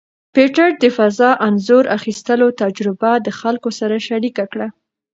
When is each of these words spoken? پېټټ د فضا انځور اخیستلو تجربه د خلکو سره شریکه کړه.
پېټټ 0.33 0.71
د 0.83 0.85
فضا 0.97 1.31
انځور 1.47 1.83
اخیستلو 1.97 2.47
تجربه 2.61 3.11
د 3.25 3.27
خلکو 3.39 3.69
سره 3.79 3.95
شریکه 4.07 4.45
کړه. 4.51 4.67